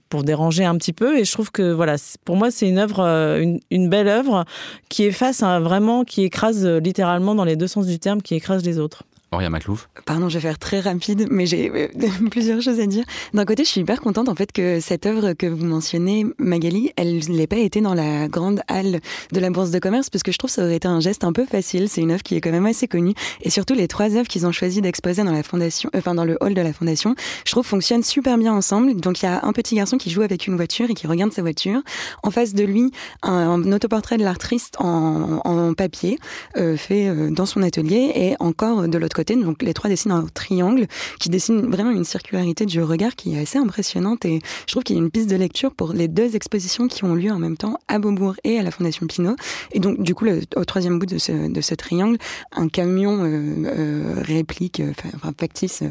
pour 0.09 0.23
déranger 0.23 0.65
un 0.65 0.75
petit 0.77 0.93
peu. 0.93 1.17
Et 1.17 1.25
je 1.25 1.31
trouve 1.31 1.51
que 1.51 1.71
voilà, 1.71 1.95
pour 2.25 2.35
moi, 2.35 2.51
c'est 2.51 2.67
une 2.67 2.77
œuvre 2.77 3.36
une, 3.37 3.89
belle 3.89 4.07
œuvre 4.07 4.45
qui 4.89 5.05
est 5.05 5.11
face 5.11 5.43
à 5.43 5.59
vraiment, 5.59 6.03
qui 6.03 6.23
écrase 6.23 6.65
euh, 6.65 6.79
littéralement 6.79 7.35
dans 7.35 7.45
les 7.45 7.55
deux 7.55 7.67
sens 7.67 7.85
du 7.85 7.99
terme, 7.99 8.21
qui 8.21 8.35
écrase 8.35 8.63
les 8.63 8.79
autres. 8.79 9.03
Auria 9.31 9.49
Maclouf. 9.49 9.89
Pardon, 10.05 10.29
je 10.29 10.35
vais 10.35 10.47
faire 10.47 10.57
très 10.57 10.79
rapide, 10.79 11.27
mais 11.29 11.45
j'ai 11.45 11.69
euh, 11.69 11.87
plusieurs 12.31 12.61
choses 12.61 12.79
à 12.79 12.85
dire. 12.85 13.03
D'un 13.33 13.43
côté, 13.43 13.65
je 13.65 13.69
suis 13.69 13.81
hyper 13.81 13.99
contente 13.99 14.29
en 14.29 14.35
fait 14.35 14.53
que 14.53 14.79
cette 14.79 15.05
œuvre 15.05 15.33
que 15.33 15.47
vous 15.47 15.65
mentionnez, 15.65 16.25
Magali, 16.37 16.91
elle 16.95 17.19
n'ait 17.29 17.47
pas 17.47 17.57
été 17.57 17.81
dans 17.81 17.93
la 17.93 18.29
grande 18.29 18.61
halle 18.69 19.01
de 19.33 19.39
la 19.41 19.49
Bourse 19.49 19.71
de 19.71 19.79
commerce, 19.79 20.09
parce 20.09 20.23
que 20.23 20.31
je 20.31 20.37
trouve 20.37 20.49
que 20.49 20.55
ça 20.55 20.63
aurait 20.63 20.77
été 20.77 20.87
un 20.87 21.01
geste 21.01 21.25
un 21.25 21.33
peu 21.33 21.45
facile. 21.45 21.89
C'est 21.89 21.99
une 21.99 22.11
œuvre 22.11 22.23
qui 22.23 22.35
est 22.35 22.41
quand 22.41 22.51
même 22.51 22.65
assez 22.65 22.87
connue, 22.87 23.13
et 23.41 23.49
surtout 23.49 23.73
les 23.73 23.89
trois 23.89 24.15
œuvres 24.15 24.29
qu'ils 24.29 24.47
ont 24.47 24.53
choisi 24.53 24.81
d'exposer 24.81 25.25
dans 25.25 25.33
la 25.33 25.43
fondation, 25.43 25.89
enfin 25.93 26.15
dans 26.15 26.25
le 26.25 26.37
hall 26.39 26.53
de 26.53 26.61
la 26.61 26.71
fondation, 26.71 27.13
je 27.45 27.51
trouve 27.51 27.65
fonctionnent 27.65 28.03
super 28.03 28.37
bien 28.37 28.53
ensemble. 28.53 28.95
Donc 28.95 29.21
il 29.21 29.25
y 29.25 29.29
a 29.29 29.43
un 29.43 29.51
petit 29.51 29.75
garçon 29.75 29.97
qui 29.97 30.09
joue 30.09 30.21
avec 30.21 30.47
une 30.47 30.55
voiture 30.55 30.89
et 30.89 30.93
qui 30.93 31.05
regarde 31.05 31.33
sa 31.33 31.41
voiture. 31.41 31.81
En 32.23 32.31
face 32.31 32.53
de 32.53 32.63
lui, 32.63 32.91
un, 33.23 33.71
autoportrait 33.73 34.17
de 34.17 34.23
l'artiste 34.23 34.77
en, 34.79 35.73
papier 35.75 36.17
euh, 36.55 36.77
fait 36.77 37.09
euh, 37.09 37.29
dans 37.29 37.45
son 37.45 37.61
atelier, 37.61 38.11
et 38.15 38.35
encore 38.39 38.87
de 38.87 38.97
l'autre 38.97 39.16
Donc 39.17 39.61
les 39.61 39.73
trois 39.73 39.89
dessinent 39.89 40.11
un 40.11 40.25
triangle 40.33 40.87
qui 41.19 41.29
dessine 41.29 41.69
vraiment 41.69 41.91
une 41.91 42.03
circularité 42.03 42.65
du 42.65 42.81
regard 42.81 43.15
qui 43.15 43.35
est 43.35 43.41
assez 43.41 43.57
impressionnante 43.57 44.25
et 44.25 44.39
je 44.65 44.71
trouve 44.71 44.83
qu'il 44.83 44.95
y 44.95 44.99
a 44.99 45.01
une 45.01 45.11
piste 45.11 45.29
de 45.29 45.35
lecture 45.35 45.73
pour 45.73 45.93
les 45.93 46.07
deux 46.07 46.35
expositions 46.35 46.87
qui 46.87 47.03
ont 47.03 47.15
lieu 47.15 47.31
en 47.31 47.39
même 47.39 47.57
temps 47.57 47.79
à 47.87 47.99
Beaubourg 47.99 48.35
et 48.43 48.59
à 48.59 48.63
la 48.63 48.71
Fondation 48.71 49.07
Pinault. 49.07 49.35
Et 49.71 49.79
donc 49.79 50.01
du 50.01 50.13
coup, 50.13 50.25
au 50.55 50.65
troisième 50.65 50.99
bout 50.99 51.05
de 51.05 51.17
ce, 51.17 51.51
de 51.51 51.61
ce 51.61 51.75
triangle, 51.75 52.17
un 52.51 52.67
camion 52.69 53.23
euh, 53.23 53.65
euh, 53.65 54.13
réplique, 54.21 54.79
euh, 54.79 54.91
enfin 55.15 55.33
factice. 55.37 55.83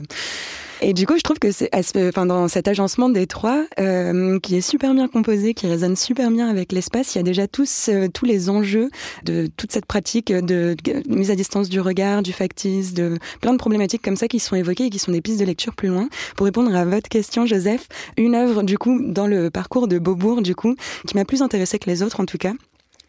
Et 0.83 0.93
du 0.93 1.07
coup, 1.07 1.17
je 1.17 1.23
trouve 1.23 1.39
que 1.39 1.51
c'est, 1.53 1.71
enfin, 1.97 2.27
dans 2.27 2.49
cet 2.49 2.69
agencement 2.69 3.09
des 3.09 3.27
trois, 3.27 3.65
euh, 3.81 4.39
qui 4.41 4.57
est 4.57 4.61
super 4.61 4.93
bien 4.95 5.09
composé, 5.09 5.55
qui 5.55 5.67
résonne 5.67 5.97
super 5.97 6.31
bien 6.31 6.49
avec 6.49 6.73
l'espace, 6.73 7.15
il 7.15 7.19
y 7.19 7.21
a 7.21 7.25
déjà 7.25 7.49
tous 7.49 7.89
euh, 7.89 8.09
tous 8.13 8.27
les 8.27 8.51
enjeux 8.51 8.91
de 9.25 9.49
toute 9.57 9.73
cette 9.73 9.87
pratique 9.87 10.33
de, 10.33 10.77
mise 11.09 11.31
à 11.31 11.35
distance 11.35 11.69
du 11.69 11.81
regard, 11.81 12.23
du 12.23 12.33
factice, 12.33 12.93
de 12.93 13.19
plein 13.41 13.53
de 13.53 13.59
problématiques 13.59 14.03
comme 14.03 14.17
ça 14.17 14.29
qui 14.29 14.39
sont 14.39 14.57
évoquées 14.57 14.85
et 14.85 14.91
qui 14.91 14.99
sont 14.99 15.13
des 15.13 15.21
pistes 15.21 15.41
de 15.41 15.45
lecture 15.45 15.75
plus 15.75 15.89
loin. 15.89 16.09
Pour 16.37 16.45
répondre 16.45 16.75
à 16.75 16.85
votre 16.85 17.09
question, 17.09 17.47
Joseph, 17.47 17.89
une 18.17 18.35
œuvre 18.35 18.63
du 18.63 18.77
coup 18.77 19.01
dans 19.03 19.27
le 19.27 19.51
parcours 19.51 19.89
de 19.89 19.99
Beaubourg, 19.99 20.43
du 20.43 20.55
coup, 20.55 20.77
qui 21.07 21.17
m'a 21.17 21.25
plus 21.25 21.43
intéressée 21.43 21.79
que 21.79 21.89
les 21.89 22.03
autres 22.03 22.21
en 22.21 22.27
tout 22.27 22.39
cas, 22.39 22.53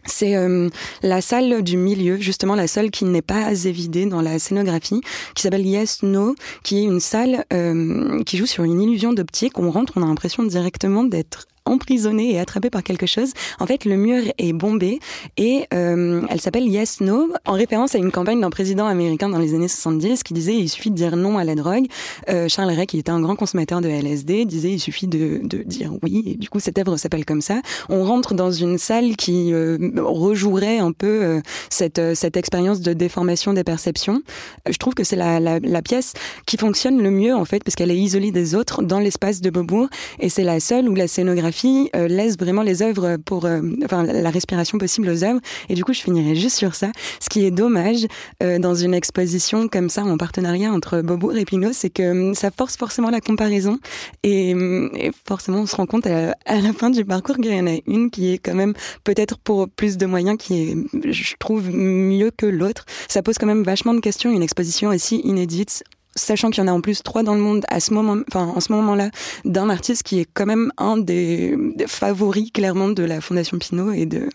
c'est 0.08 0.36
euh, 0.36 0.70
la 1.04 1.22
salle 1.22 1.62
du 1.62 1.78
milieu, 1.78 2.18
justement 2.18 2.56
la 2.56 2.68
seule 2.68 2.92
qui 2.92 3.06
n'est 3.06 3.22
pas 3.22 3.52
évidée 3.66 4.06
dans 4.06 4.22
la 4.22 4.40
scénographie, 4.40 5.02
qui 5.36 5.44
s'appelle 5.44 5.66
Yes 5.66 6.04
No, 6.04 6.36
qui 6.64 6.80
est 6.80 6.84
une 6.84 7.00
salle 7.00 7.46
euh, 7.54 8.24
qui 8.24 8.38
joue 8.38 8.46
sur 8.46 8.64
une 8.64 8.82
illusion 8.82 9.14
d'optique. 9.14 9.60
On 9.60 9.70
rentre, 9.70 9.94
on 9.96 10.04
a 10.04 10.08
l'impression 10.08 10.44
directement 10.44 11.04
d'être 11.04 11.48
emprisonnée 11.67 12.33
et 12.33 12.39
attrapée 12.39 12.69
par 12.69 12.83
quelque 12.83 13.05
chose. 13.05 13.33
En 13.59 13.65
fait, 13.65 13.86
le 13.86 13.97
mur 13.97 14.24
est 14.38 14.53
bombé 14.53 15.00
et 15.38 15.65
euh, 15.74 16.21
elle 16.29 16.41
s'appelle 16.41 16.67
Yes 16.67 17.01
No, 17.01 17.29
en 17.45 17.53
référence 17.53 17.95
à 17.95 17.97
une 17.97 18.12
campagne 18.12 18.41
d'un 18.41 18.50
président 18.50 18.88
américain 18.88 19.29
dans 19.29 19.39
les 19.39 19.53
années 19.53 19.67
70 19.67 20.24
qui 20.24 20.33
disait 20.33 20.55
il 20.55 20.69
suffit 20.69 20.91
de 20.91 20.95
dire 20.95 21.15
non 21.15 21.38
à 21.38 21.43
la 21.43 21.55
drogue. 21.55 21.86
Euh, 22.29 22.47
Charles 22.47 22.71
Ray, 22.71 22.88
qui 22.88 23.00
était 23.00 23.12
un 23.12 23.21
grand 23.21 23.36
consommateur 23.36 23.81
de 23.81 23.89
LSD, 23.89 24.45
disait 24.45 24.71
il 24.71 24.79
suffit 24.79 25.07
de, 25.07 25.41
de 25.43 25.63
dire 25.63 25.91
oui. 26.03 26.24
Et 26.25 26.36
du 26.36 26.50
coup, 26.50 26.59
cette 26.59 26.77
œuvre 26.77 26.97
s'appelle 26.97 27.25
comme 27.25 27.41
ça. 27.41 27.62
On 27.89 28.03
rentre 28.03 28.33
dans 28.33 28.51
une 28.51 28.77
salle 28.77 29.15
qui 29.15 29.53
euh, 29.53 29.77
rejouerait 29.97 30.79
un 30.79 30.91
peu 30.91 31.24
euh, 31.24 31.41
cette, 31.69 32.00
euh, 32.00 32.15
cette 32.15 32.38
expérience 32.38 32.81
de 32.81 32.93
déformation 32.93 33.53
des 33.53 33.63
perceptions. 33.63 34.21
Je 34.69 34.77
trouve 34.77 34.93
que 34.93 35.03
c'est 35.03 35.15
la, 35.15 35.39
la, 35.39 35.59
la, 35.59 35.81
pièce 35.81 36.13
qui 36.45 36.57
fonctionne 36.57 37.01
le 37.01 37.12
mieux 37.12 37.36
en 37.36 37.45
fait, 37.45 37.63
parce 37.63 37.75
qu'elle 37.75 37.91
est 37.91 37.97
isolée 37.97 38.31
des 38.31 38.55
autres 38.55 38.81
dans 38.83 39.00
l'espace 39.00 39.41
de 39.41 39.50
Beaubourg 39.50 39.88
et 40.19 40.29
c'est 40.29 40.43
la 40.43 40.59
seule 40.59 40.89
où 40.89 40.95
la 40.95 41.07
scénographie 41.07 41.57
euh, 41.66 42.08
laisse 42.08 42.38
vraiment 42.38 42.62
les 42.62 42.82
œuvres 42.82 43.18
pour, 43.18 43.46
euh, 43.46 43.62
enfin, 43.84 44.04
la 44.04 44.30
respiration 44.30 44.78
possible 44.78 45.10
aux 45.10 45.24
œuvres. 45.24 45.40
Et 45.70 45.74
du 45.74 45.84
coup, 45.84 45.94
je 45.94 46.02
finirai 46.02 46.36
juste 46.36 46.58
sur 46.58 46.76
ça. 46.76 46.92
Ce 47.20 47.30
qui 47.30 47.46
est 47.46 47.52
dommage 47.52 48.06
euh, 48.44 48.60
dans 48.60 48.76
une 48.76 48.94
exposition 48.94 49.68
comme 49.68 49.90
ça 49.90 50.04
en 50.04 50.18
partenariat 50.18 50.72
entre 50.72 51.02
Beaubourg 51.02 51.36
et 51.38 51.46
Pinot, 51.46 51.74
c'est 51.74 51.90
que 51.90 52.12
hum, 52.30 52.36
ça 52.36 52.52
force 52.52 52.78
forcément 52.78 53.10
la 53.10 53.22
comparaison 53.22 53.80
et, 54.24 54.54
hum, 54.54 54.90
et 54.96 55.12
forcément 55.28 55.60
on 55.60 55.66
se 55.66 55.76
rend 55.76 55.86
compte 55.86 56.08
à, 56.08 56.36
à 56.46 56.62
la 56.62 56.74
fin 56.74 56.90
du 56.90 57.06
parcours 57.06 57.38
qu'il 57.38 57.54
y 57.54 57.60
en 57.60 57.68
a 57.68 57.78
une 57.88 58.10
qui 58.10 58.34
est 58.34 58.38
quand 58.38 58.56
même 58.56 58.74
peut-être 59.04 59.38
pour 59.40 59.70
plus 59.70 59.98
de 59.98 60.06
moyens 60.06 60.38
qui 60.38 60.62
est, 60.62 61.12
je 61.12 61.36
trouve, 61.40 61.70
mieux 61.70 62.32
que 62.32 62.46
l'autre. 62.46 62.86
Ça 63.08 63.22
pose 63.22 63.38
quand 63.38 63.48
même 63.48 63.64
vachement 63.64 63.94
de 63.94 64.00
questions. 64.00 64.32
Une 64.32 64.44
exposition 64.44 64.90
aussi 64.90 65.22
inédite 65.24 65.84
sachant 66.17 66.50
qu'il 66.50 66.63
y 66.63 66.65
en 66.65 66.67
a 66.67 66.74
en 66.74 66.81
plus 66.81 67.03
trois 67.03 67.24
dans 67.24 67.36
le 67.36 67.41
monde 67.41 67.65
à 67.69 67.79
ce 67.79 67.93
moment, 67.93 68.17
enfin 68.27 68.51
en 68.55 68.59
ce 68.59 68.71
moment-là, 68.74 69.09
d'un 69.45 69.69
artiste 69.69 70.03
qui 70.03 70.19
est 70.19 70.27
quand 70.33 70.45
même 70.45 70.71
un 70.77 70.97
des, 70.97 71.55
favoris 71.88 72.51
clairement 72.51 72.89
de 72.89 73.03
la 73.03 73.21
Fondation 73.21 73.57
Pinault 73.57 73.91
et 73.91 74.05
de. 74.05 74.29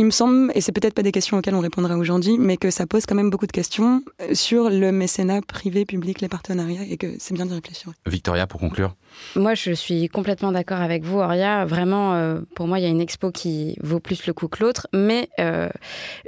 Il 0.00 0.06
me 0.06 0.10
semble, 0.10 0.50
et 0.54 0.62
c'est 0.62 0.72
peut-être 0.72 0.94
pas 0.94 1.02
des 1.02 1.12
questions 1.12 1.36
auxquelles 1.36 1.54
on 1.54 1.60
répondra 1.60 1.94
aujourd'hui, 1.94 2.38
mais 2.38 2.56
que 2.56 2.70
ça 2.70 2.86
pose 2.86 3.04
quand 3.04 3.14
même 3.14 3.28
beaucoup 3.28 3.46
de 3.46 3.52
questions 3.52 4.02
euh, 4.22 4.32
sur 4.32 4.70
le 4.70 4.92
mécénat 4.92 5.42
privé, 5.42 5.84
public, 5.84 6.22
les 6.22 6.28
partenariats, 6.28 6.84
et 6.88 6.96
que 6.96 7.16
c'est 7.18 7.34
bien 7.34 7.44
d'y 7.44 7.52
réfléchir. 7.52 7.92
Victoria, 8.06 8.46
pour 8.46 8.60
conclure. 8.60 8.94
Moi, 9.36 9.54
je 9.54 9.72
suis 9.72 10.08
complètement 10.08 10.52
d'accord 10.52 10.80
avec 10.80 11.04
vous, 11.04 11.18
Auria. 11.18 11.64
Vraiment, 11.64 12.14
euh, 12.14 12.40
pour 12.54 12.66
moi, 12.66 12.78
il 12.78 12.82
y 12.82 12.86
a 12.86 12.88
une 12.88 13.00
expo 13.00 13.30
qui 13.30 13.76
vaut 13.82 14.00
plus 14.00 14.26
le 14.26 14.32
coup 14.32 14.48
que 14.48 14.62
l'autre, 14.62 14.88
mais 14.92 15.28
euh, 15.38 15.68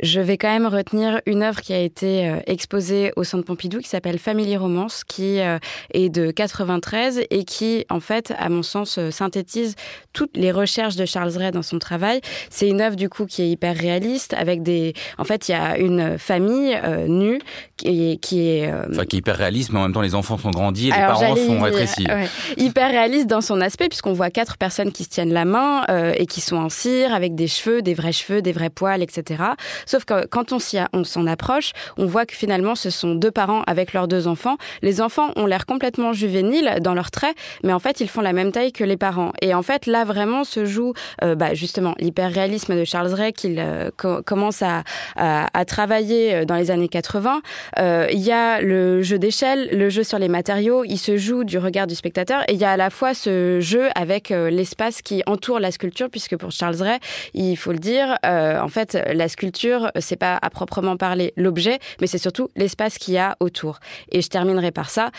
je 0.03 0.21
vais 0.21 0.37
quand 0.37 0.53
même 0.53 0.67
retenir 0.67 1.21
une 1.27 1.43
œuvre 1.43 1.61
qui 1.61 1.73
a 1.73 1.81
été 1.81 2.29
euh, 2.29 2.41
exposée 2.47 3.13
au 3.17 3.25
Centre 3.25 3.45
Pompidou 3.45 3.79
qui 3.79 3.89
s'appelle 3.89 4.19
Family 4.19 4.57
Romance, 4.57 5.05
qui 5.05 5.41
euh, 5.41 5.59
est 5.93 6.11
de 6.11 6.31
93 6.31 7.23
et 7.31 7.45
qui, 7.45 7.85
en 7.91 8.01
fait, 8.01 8.33
à 8.39 8.49
mon 8.49 8.63
sens, 8.63 8.99
synthétise 9.11 9.75
toutes 10.13 10.37
les 10.37 10.53
recherches 10.53 10.97
de 10.97 11.07
Charles 11.07 11.37
Ray 11.37 11.51
dans 11.51 11.63
son 11.63 11.79
travail. 11.79 12.21
C'est 12.51 12.69
une 12.69 12.81
œuvre 12.81 12.97
du 12.97 13.09
coup 13.09 13.27
qui 13.27 13.43
est 13.43 13.51
hyper 13.63 13.77
réaliste, 13.77 14.35
avec 14.35 14.63
des. 14.63 14.93
En 15.19 15.25
fait, 15.25 15.49
il 15.49 15.53
y 15.53 15.55
a 15.55 15.79
une 15.79 16.19
famille 16.19 16.77
euh, 16.85 17.07
nue 17.07 17.41
qui 17.77 18.13
est, 18.13 18.17
qui 18.17 18.49
est 18.49 18.69
euh, 18.73 18.87
Enfin, 18.91 19.05
qui 19.05 19.17
est 19.17 19.19
hyper 19.21 19.37
réaliste, 19.37 19.71
mais 19.73 19.79
en 19.79 19.83
même 19.83 19.93
temps, 19.93 20.01
les 20.01 20.15
enfants 20.17 20.37
sont 20.39 20.51
grandis 20.51 20.89
et 20.89 20.91
les 20.93 20.97
parents 20.99 21.37
sont 21.37 21.61
rétrécis. 21.61 22.07
ouais. 22.09 22.27
Hyper 22.57 22.91
réaliste 22.91 23.29
dans 23.29 23.41
son 23.41 23.61
aspect, 23.61 23.89
puisqu'on 23.89 24.13
voit 24.15 24.31
quatre 24.31 24.57
personnes 24.57 24.91
qui 24.91 25.05
se 25.05 25.11
tiennent 25.11 25.33
la 25.33 25.45
main 25.45 25.85
euh, 25.91 26.13
et 26.17 26.27
qui 26.27 26.41
sont 26.41 26.57
en 26.57 26.69
cire, 26.69 27.15
avec 27.15 27.35
des 27.37 27.47
cheveux, 27.47 27.83
des 27.83 27.95
vrais 27.95 28.13
cheveux, 28.13 28.43
des 28.43 28.53
vrais 28.53 28.71
poils, 28.71 29.03
etc. 29.03 29.43
Sauf 29.87 30.05
que 30.05 30.27
quand 30.27 30.53
on 30.53 30.59
s'y 30.59 30.79
a- 30.79 30.89
on 30.93 31.05
s'en 31.05 31.27
approche, 31.29 31.73
on 31.99 32.07
voit 32.07 32.27
que 32.27 32.35
finalement, 32.35 32.75
ce 32.75 32.91
sont 32.91 33.15
deux 33.15 33.31
parents 33.31 33.63
avec 33.69 33.93
leurs 33.93 34.09
deux 34.09 34.27
enfants. 34.27 34.57
Les 34.83 35.01
enfants 35.01 35.31
ont 35.37 35.47
l'air 35.47 35.67
complètement 35.67 36.13
juvéniles 36.13 36.79
dans 36.81 36.95
leurs 36.95 37.11
traits, 37.13 37.37
mais 37.63 37.73
en 37.73 37.79
fait, 37.79 38.01
ils 38.01 38.09
font 38.09 38.23
la 38.23 38.33
même 38.33 38.51
taille 38.51 38.73
que 38.73 38.83
les 38.85 38.97
parents. 38.97 39.33
Et 39.41 39.55
en 39.55 39.63
fait, 39.63 39.87
là, 39.87 40.05
vraiment 40.05 40.43
se 40.45 40.65
joue 40.65 40.95
bah, 41.23 41.55
justement 41.55 41.95
l'hyper-réalisme 42.01 42.77
de 42.77 42.85
Charles 42.85 43.13
Ray 43.15 43.33
qu'il 43.53 43.61
euh, 43.61 43.91
co- 43.97 44.23
commence 44.23 44.63
à, 44.63 44.83
à, 45.17 45.49
à 45.59 45.65
travailler 45.65 46.35
euh, 46.35 46.45
dans 46.45 46.57
les 46.57 46.71
années 46.71 46.89
80. 46.89 47.41
Euh, 47.79 48.07
Il 48.13 48.21
y 48.21 48.33
a 48.33 48.61
le 48.61 49.03
jeu 49.03 49.19
d'échelle, 49.19 49.69
le 49.73 49.89
jeu 49.91 50.03
sur 50.05 50.19
les 50.19 50.29
matériaux, 50.29 50.85
il 50.85 50.99
se 50.99 51.17
joue 51.17 51.45
du 51.45 51.59
regard 51.59 51.87
du 51.87 51.95
spectateur 51.95 52.43
et 52.49 52.55
il 52.55 52.59
y 52.61 52.65
a 52.65 52.73
à 52.73 52.77
la 52.77 52.91
fois 52.91 53.15
ce 53.15 53.59
jeu 53.61 53.89
avec 53.95 54.31
l'espace 54.31 55.03
qui 55.03 55.23
entoure 55.27 55.61
la 55.61 55.71
sculpture 55.71 56.09
puisque 56.11 56.37
pour 56.37 56.51
Charles 56.51 56.81
Ray, 56.83 56.99
il 57.35 57.57
faut 57.57 57.73
le 57.73 57.79
dire, 57.79 58.17
en 58.25 58.69
fait, 58.69 58.99
la 59.13 59.29
sculpture, 59.29 59.91
c'est 60.01 60.17
pas 60.17 60.39
à 60.41 60.51
proprement 60.51 60.97
parler 60.97 61.33
l'objet, 61.37 61.79
mais 62.01 62.07
c'est 62.07 62.19
surtout 62.19 62.49
l'espace 62.57 62.99
qu'il 62.99 63.15
y 63.15 63.19
a 63.19 63.37
autour. 63.41 63.79
Et 64.11 64.23
je 64.23 64.29
terminerai 64.29 64.71
par 64.71 64.91
ça. 64.91 65.11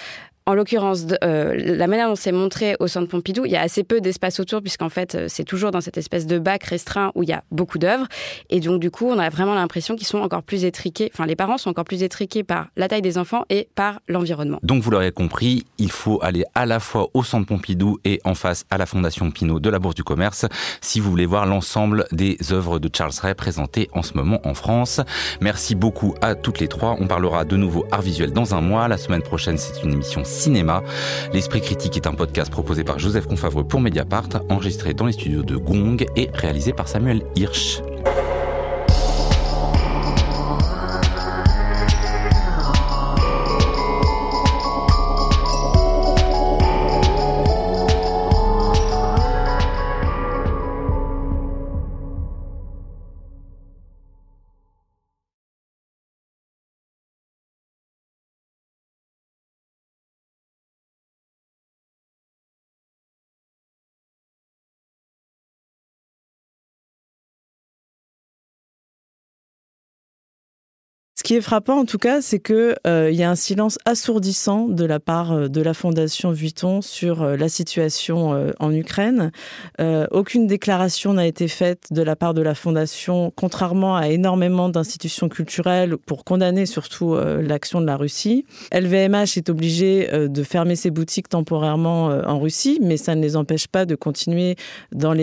En 0.45 0.55
l'occurrence, 0.55 1.05
euh, 1.23 1.55
la 1.55 1.87
manière 1.87 2.09
dont 2.09 2.15
c'est 2.15 2.31
montré 2.31 2.75
au 2.79 2.87
Centre 2.87 3.07
Pompidou, 3.07 3.45
il 3.45 3.51
y 3.51 3.55
a 3.55 3.61
assez 3.61 3.83
peu 3.83 4.01
d'espace 4.01 4.39
autour, 4.39 4.61
puisqu'en 4.61 4.89
fait, 4.89 5.15
euh, 5.15 5.25
c'est 5.29 5.45
toujours 5.45 5.71
dans 5.71 5.79
cette 5.79 5.97
espèce 5.97 6.27
de 6.27 6.37
bac 6.37 6.63
restreint 6.65 7.11
où 7.15 7.23
il 7.23 7.29
y 7.29 7.33
a 7.33 7.43
beaucoup 7.51 7.77
d'œuvres. 7.77 8.07
Et 8.49 8.59
donc, 8.59 8.81
du 8.81 8.91
coup, 8.91 9.07
on 9.07 9.19
a 9.19 9.29
vraiment 9.29 9.55
l'impression 9.55 9.95
qu'ils 9.95 10.07
sont 10.07 10.19
encore 10.19 10.43
plus 10.43 10.65
étriqués, 10.65 11.09
enfin, 11.13 11.25
les 11.25 11.35
parents 11.35 11.57
sont 11.57 11.69
encore 11.69 11.85
plus 11.85 12.03
étriqués 12.03 12.43
par 12.43 12.67
la 12.75 12.87
taille 12.87 13.01
des 13.01 13.17
enfants 13.17 13.45
et 13.49 13.69
par 13.75 14.01
l'environnement. 14.07 14.59
Donc 14.63 14.83
vous 14.83 14.91
l'aurez 14.91 15.11
compris, 15.11 15.65
il 15.77 15.91
faut 15.91 16.19
aller 16.21 16.43
à 16.55 16.65
la 16.65 16.79
fois 16.79 17.09
au 17.13 17.23
Centre 17.23 17.47
Pompidou 17.47 17.99
et 18.03 18.19
en 18.25 18.35
face 18.35 18.65
à 18.69 18.77
la 18.77 18.85
Fondation 18.85 19.31
Pinault 19.31 19.59
de 19.59 19.69
la 19.69 19.79
Bourse 19.79 19.95
du 19.95 20.03
Commerce 20.03 20.45
si 20.81 20.99
vous 20.99 21.09
voulez 21.09 21.25
voir 21.25 21.45
l'ensemble 21.45 22.05
des 22.11 22.37
œuvres 22.51 22.79
de 22.79 22.89
Charles 22.93 23.13
Ray 23.21 23.35
présentées 23.35 23.89
en 23.93 24.03
ce 24.03 24.13
moment 24.15 24.39
en 24.45 24.53
France. 24.53 25.01
Merci 25.41 25.75
beaucoup 25.75 26.15
à 26.21 26.35
toutes 26.35 26.59
les 26.59 26.67
trois. 26.67 26.97
On 26.99 27.07
parlera 27.07 27.45
de 27.45 27.55
nouveau 27.55 27.85
art 27.91 28.01
visuel 28.01 28.31
dans 28.31 28.55
un 28.55 28.61
mois. 28.61 28.87
La 28.87 28.97
semaine 28.97 29.21
prochaine, 29.21 29.57
c'est 29.57 29.83
une 29.83 29.93
émission 29.93 30.23
cinéma. 30.33 30.83
L'Esprit 31.33 31.61
critique 31.61 31.97
est 31.97 32.07
un 32.07 32.13
podcast 32.13 32.51
proposé 32.51 32.83
par 32.83 32.99
Joseph 32.99 33.27
Confavreux 33.27 33.63
pour 33.63 33.79
Mediapart, 33.79 34.29
enregistré 34.49 34.93
dans 34.93 35.05
les 35.05 35.13
studios 35.13 35.43
de 35.43 35.55
Gong 35.55 36.05
et 36.15 36.29
réalisé 36.33 36.73
par 36.73 36.87
Samuel 36.87 37.23
Hirsch. 37.35 37.81
Ce 71.23 71.29
qui 71.29 71.35
est 71.35 71.41
frappant, 71.41 71.79
en 71.79 71.85
tout 71.85 71.99
cas, 71.99 72.19
c'est 72.19 72.39
que 72.39 72.75
euh, 72.85 73.09
y 73.09 73.23
a 73.23 73.29
un 73.29 73.35
silence 73.35 73.79
assourdissant 73.85 74.67
de 74.67 74.83
la 74.83 74.99
part 74.99 75.31
euh, 75.31 75.47
de 75.47 75.61
la 75.61 75.73
Fondation 75.73 76.31
Vuitton 76.31 76.81
sur 76.81 77.21
euh, 77.21 77.37
la 77.37 77.47
situation 77.47 78.33
euh, 78.33 78.51
en 78.59 78.73
Ukraine. 78.73 79.31
Aucune 80.11 80.47
déclaration 80.47 81.13
n'a 81.13 81.25
été 81.25 81.47
faite 81.47 81.87
de 81.91 82.01
la 82.01 82.15
part 82.15 82.33
de 82.33 82.41
la 82.41 82.55
Fondation, 82.55 83.31
contrairement 83.35 83.95
à 83.95 84.09
énormément 84.09 84.67
d'institutions 84.67 85.29
culturelles, 85.29 85.97
pour 85.97 86.25
condamner 86.25 86.65
surtout 86.65 87.15
l'action 87.15 87.81
de 87.81 87.85
la 87.85 87.97
Russie. 87.97 88.45
LVMH 88.71 89.37
est 89.37 89.49
obligé 89.49 90.07
de 90.11 90.43
fermer 90.43 90.75
ses 90.75 90.89
boutiques 90.89 91.29
temporairement 91.29 92.05
en 92.05 92.39
Russie, 92.39 92.79
mais 92.81 92.97
ça 92.97 93.15
ne 93.15 93.21
les 93.21 93.35
empêche 93.35 93.67
pas 93.67 93.85
de 93.85 93.95
continuer 93.95 94.55
dans 94.91 95.13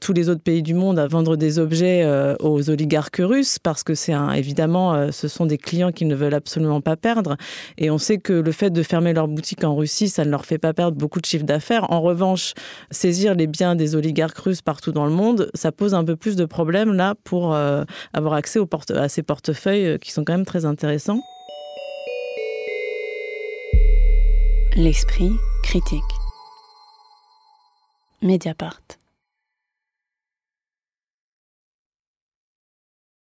tous 0.00 0.12
les 0.12 0.28
autres 0.28 0.42
pays 0.42 0.62
du 0.62 0.74
monde 0.74 0.98
à 0.98 1.06
vendre 1.06 1.36
des 1.36 1.58
objets 1.58 2.04
aux 2.40 2.68
oligarques 2.68 3.20
russes, 3.20 3.58
parce 3.58 3.82
que 3.82 3.94
c'est 3.94 4.14
évidemment, 4.34 4.94
euh, 5.06 5.10
ce 5.28 5.36
sont 5.36 5.46
des 5.46 5.58
clients 5.58 5.92
qu'ils 5.92 6.08
ne 6.08 6.14
veulent 6.14 6.34
absolument 6.34 6.80
pas 6.80 6.96
perdre. 6.96 7.36
Et 7.78 7.90
on 7.90 7.98
sait 7.98 8.18
que 8.18 8.32
le 8.32 8.52
fait 8.52 8.70
de 8.70 8.82
fermer 8.82 9.12
leur 9.12 9.28
boutique 9.28 9.64
en 9.64 9.74
Russie, 9.74 10.08
ça 10.08 10.24
ne 10.24 10.30
leur 10.30 10.44
fait 10.44 10.58
pas 10.58 10.72
perdre 10.72 10.96
beaucoup 10.96 11.20
de 11.20 11.26
chiffre 11.26 11.44
d'affaires. 11.44 11.90
En 11.90 12.00
revanche, 12.00 12.54
saisir 12.90 13.34
les 13.34 13.46
biens 13.46 13.74
des 13.74 13.94
oligarques 13.94 14.38
russes 14.38 14.62
partout 14.62 14.92
dans 14.92 15.06
le 15.06 15.12
monde, 15.12 15.50
ça 15.54 15.72
pose 15.72 15.94
un 15.94 16.04
peu 16.04 16.16
plus 16.16 16.36
de 16.36 16.44
problèmes 16.44 16.92
là 16.92 17.14
pour 17.24 17.54
euh, 17.54 17.84
avoir 18.12 18.34
accès 18.34 18.60
à 18.94 19.08
ces 19.08 19.22
portefeuilles 19.22 19.86
euh, 19.86 19.98
qui 19.98 20.12
sont 20.12 20.24
quand 20.24 20.34
même 20.34 20.46
très 20.46 20.64
intéressants. 20.64 21.20
L'esprit 24.76 25.32
critique. 25.62 26.02
Mediapart. 28.22 28.82